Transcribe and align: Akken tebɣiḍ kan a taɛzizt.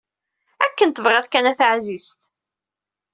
Akken 0.65 0.89
tebɣiḍ 0.91 1.25
kan 1.27 1.49
a 1.51 1.53
taɛzizt. 1.59 2.19